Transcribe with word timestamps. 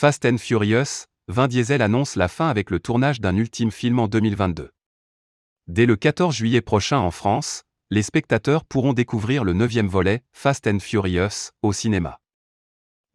Fast 0.00 0.24
and 0.26 0.38
Furious, 0.38 1.06
Vin 1.26 1.48
Diesel 1.48 1.82
annonce 1.82 2.14
la 2.14 2.28
fin 2.28 2.48
avec 2.48 2.70
le 2.70 2.78
tournage 2.78 3.20
d'un 3.20 3.34
ultime 3.34 3.72
film 3.72 3.98
en 3.98 4.06
2022. 4.06 4.70
Dès 5.66 5.86
le 5.86 5.96
14 5.96 6.36
juillet 6.36 6.60
prochain 6.60 6.98
en 6.98 7.10
France, 7.10 7.64
les 7.90 8.04
spectateurs 8.04 8.64
pourront 8.64 8.92
découvrir 8.92 9.42
le 9.42 9.54
neuvième 9.54 9.88
volet, 9.88 10.22
Fast 10.30 10.68
and 10.68 10.78
Furious, 10.78 11.50
au 11.62 11.72
cinéma. 11.72 12.20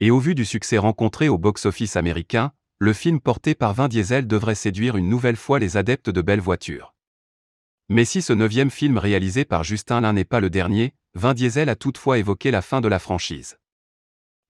Et 0.01 0.11
au 0.11 0.19
vu 0.19 0.35
du 0.35 0.43
succès 0.43 0.77
rencontré 0.77 1.29
au 1.29 1.37
box-office 1.37 1.95
américain, 1.95 2.51
le 2.79 2.91
film 2.91 3.21
porté 3.21 3.55
par 3.55 3.73
Vin 3.73 3.87
Diesel 3.87 4.27
devrait 4.27 4.53
séduire 4.53 4.97
une 4.97 5.07
nouvelle 5.07 5.37
fois 5.37 5.59
les 5.59 5.77
adeptes 5.77 6.09
de 6.09 6.21
belles 6.21 6.41
voitures. 6.41 6.93
Mais 7.87 8.03
si 8.03 8.21
ce 8.21 8.33
neuvième 8.33 8.71
film 8.71 8.97
réalisé 8.97 9.45
par 9.45 9.63
Justin 9.63 10.01
Lin 10.01 10.11
n'est 10.11 10.25
pas 10.25 10.41
le 10.41 10.49
dernier, 10.49 10.95
Vin 11.13 11.33
Diesel 11.33 11.69
a 11.69 11.77
toutefois 11.77 12.17
évoqué 12.17 12.51
la 12.51 12.61
fin 12.61 12.81
de 12.81 12.89
la 12.89 12.99
franchise. 12.99 13.57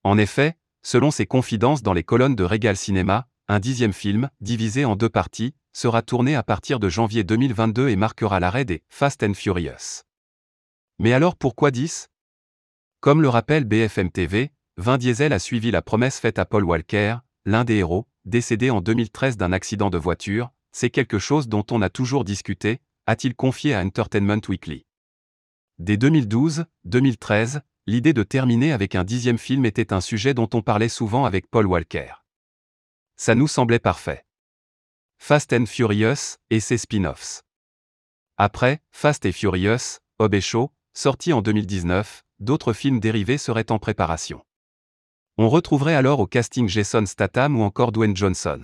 En 0.04 0.18
effet, 0.18 0.58
selon 0.84 1.12
ses 1.12 1.26
confidences 1.26 1.82
dans 1.82 1.94
les 1.94 2.04
colonnes 2.04 2.36
de 2.36 2.44
Regal 2.44 2.78
Cinéma, 2.78 3.28
un 3.48 3.60
dixième 3.60 3.94
film, 3.94 4.30
divisé 4.42 4.86
en 4.86 4.96
deux 4.96 5.10
parties, 5.10 5.56
sera 5.74 6.02
tourné 6.02 6.36
à 6.36 6.44
partir 6.44 6.80
de 6.80 6.88
janvier 6.88 7.24
2022 7.24 7.90
et 7.90 7.96
marquera 7.96 8.40
l'arrêt 8.40 8.66
des 8.66 8.84
Fast 8.90 9.24
and 9.24 9.34
Furious. 9.34 10.04
Mais 11.00 11.14
alors 11.14 11.36
pourquoi 11.36 11.72
10 11.72 12.10
Comme 13.00 13.22
le 13.22 13.30
rappelle 13.30 13.66
BFM 13.66 14.12
TV, 14.12 14.52
Vin 14.78 14.98
Diesel 14.98 15.34
a 15.34 15.40
suivi 15.40 15.72
la 15.72 15.82
promesse 15.82 16.20
faite 16.20 16.40
à 16.40 16.46
Paul 16.46 16.64
Walker, 16.64 17.18
l'un 17.46 17.64
des 17.64 17.76
héros, 17.76 18.08
décédé 18.26 18.70
en 18.70 18.82
2013 18.82 19.38
d'un 19.38 19.52
accident 19.52 19.90
de 19.90 19.98
voiture, 19.98 20.52
c'est 20.72 20.90
quelque 20.90 21.20
chose 21.20 21.48
dont 21.48 21.66
on 21.72 21.82
a 21.82 21.90
toujours 21.90 22.24
discuté, 22.24 22.80
a-t-il 23.06 23.36
confié 23.36 23.74
à 23.74 23.82
Entertainment 23.82 24.42
Weekly? 24.48 24.86
Dès 25.80 25.98
2012-2013, 25.98 27.62
l'idée 27.86 28.14
de 28.14 28.24
terminer 28.24 28.72
avec 28.72 28.96
un 28.96 29.04
dixième 29.04 29.38
film 29.38 29.66
était 29.66 29.92
un 29.92 30.00
sujet 30.00 30.34
dont 30.34 30.50
on 30.54 30.62
parlait 30.62 30.90
souvent 30.90 31.26
avec 31.26 31.50
Paul 31.50 31.66
Walker. 31.66 32.14
Ça 33.18 33.36
nous 33.36 33.48
semblait 33.48 33.80
parfait. 33.80 34.26
Fast 35.18 35.54
and 35.54 35.66
Furious 35.66 36.38
et 36.50 36.60
ses 36.60 36.78
spin-offs. 36.78 37.44
Après 38.38 38.82
Fast 38.92 39.26
et 39.26 39.32
Furious, 39.32 40.00
Hob 40.20 40.34
et 40.34 40.42
Show, 40.42 40.72
sorti 40.94 41.34
en 41.34 41.42
2019, 41.42 42.24
d'autres 42.40 42.74
films 42.74 43.00
dérivés 43.00 43.38
seraient 43.38 43.72
en 43.72 43.80
préparation. 43.80 44.44
On 45.38 45.50
retrouverait 45.50 45.96
alors 45.96 46.20
au 46.20 46.28
casting 46.28 46.70
Jason 46.70 47.06
Statham 47.06 47.60
ou 47.60 47.64
encore 47.64 47.92
Dwayne 47.92 48.16
Johnson. 48.16 48.62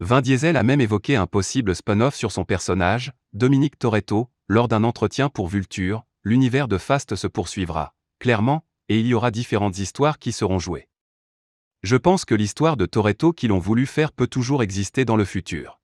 Vin 0.00 0.20
Diesel 0.20 0.56
a 0.56 0.62
même 0.62 0.80
évoqué 0.80 1.16
un 1.16 1.26
possible 1.26 1.74
spin-off 1.74 2.14
sur 2.14 2.32
son 2.32 2.44
personnage, 2.44 3.12
Dominique 3.32 3.78
Toretto, 3.78 4.28
lors 4.48 4.68
d'un 4.68 4.84
entretien 4.84 5.28
pour 5.28 5.48
Vulture, 5.48 6.04
l'univers 6.22 6.68
de 6.68 6.78
Fast 6.78 7.16
se 7.16 7.26
poursuivra, 7.26 7.94
clairement, 8.24 8.64
et 8.88 8.98
il 8.98 9.06
y 9.06 9.12
aura 9.12 9.30
différentes 9.30 9.78
histoires 9.78 10.18
qui 10.18 10.32
seront 10.32 10.58
jouées. 10.58 10.88
Je 11.82 11.94
pense 11.94 12.24
que 12.24 12.34
l'histoire 12.34 12.78
de 12.78 12.86
Toretto 12.86 13.34
qu'ils 13.34 13.52
ont 13.52 13.58
voulu 13.58 13.84
faire 13.84 14.12
peut 14.12 14.26
toujours 14.26 14.62
exister 14.62 15.04
dans 15.04 15.16
le 15.16 15.26
futur. 15.26 15.78